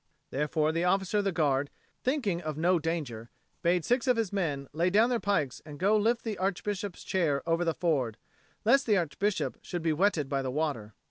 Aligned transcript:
Therefore 0.31 0.71
the 0.71 0.83
officer 0.83 1.19
of 1.19 1.25
the 1.25 1.31
Guard, 1.31 1.69
thinking 2.03 2.41
of 2.41 2.57
no 2.57 2.79
danger, 2.79 3.29
bade 3.61 3.85
six 3.85 4.07
of 4.07 4.17
his 4.17 4.33
men 4.33 4.67
lay 4.73 4.89
down 4.89 5.11
their 5.11 5.19
pikes 5.19 5.61
and 5.63 5.77
go 5.77 5.95
lift 5.95 6.23
the 6.23 6.39
Archbishop's 6.39 7.03
chair 7.03 7.47
over 7.47 7.63
the 7.63 7.75
ford, 7.75 8.17
lest 8.65 8.87
the 8.87 8.97
Archbishop 8.97 9.59
should 9.61 9.83
be 9.83 9.93
wetted 9.93 10.27
by 10.27 10.41
the 10.41 10.49
water. 10.49 10.95